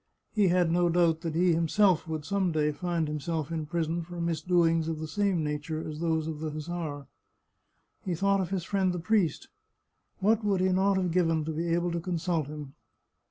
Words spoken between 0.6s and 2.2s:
no doubt that he him self